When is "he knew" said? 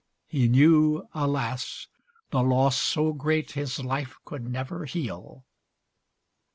0.25-1.07